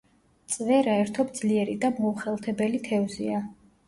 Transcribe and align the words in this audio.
წვერა 0.51 0.95
ერთობ 1.01 1.33
ძლიერი 1.39 1.75
და 1.83 1.91
მოუხელთებელი 1.97 2.81
თევზია. 2.89 3.43